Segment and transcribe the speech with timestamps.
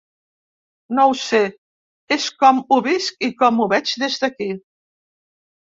[0.99, 1.41] No ho sé,
[2.17, 4.49] és com ho visc i com ho veig des d’aquí.